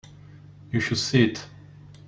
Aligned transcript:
You 0.71 0.79
should 0.79 0.97
see 0.97 1.25
it. 1.25 1.45